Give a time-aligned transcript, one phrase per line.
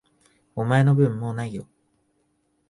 [0.55, 1.67] お前の分、もう無いよ。